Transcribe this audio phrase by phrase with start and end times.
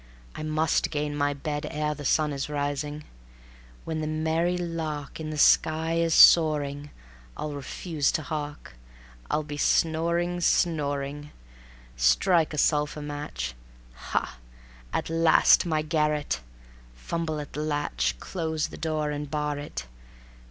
[0.33, 3.03] I must gain my bed Ere the sun be rising;
[3.85, 6.89] When the merry lark In the sky is soaring,
[7.37, 8.73] I'll refuse to hark,
[9.29, 11.29] I'll be snoring, snoring.
[11.95, 13.53] Strike a sulphur match...
[13.93, 14.39] Ha!
[14.91, 16.41] at last my garret.
[16.95, 19.85] Fumble at the latch, Close the door and bar it.